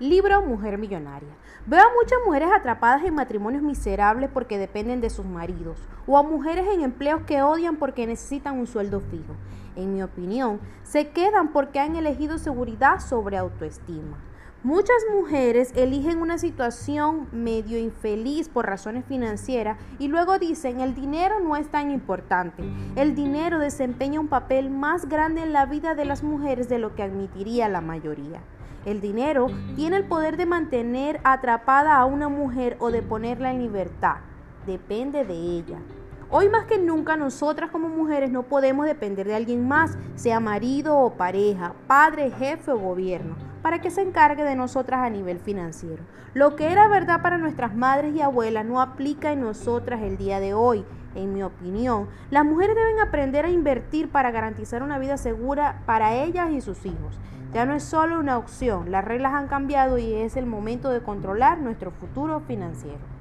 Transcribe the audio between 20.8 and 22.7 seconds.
dinero no es tan importante.